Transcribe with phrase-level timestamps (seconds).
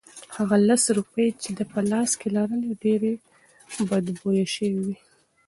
[0.37, 3.13] هغه لس روپۍ چې ده په لاس کې لرلې ډېرې
[3.87, 4.95] بدبویه شوې وې.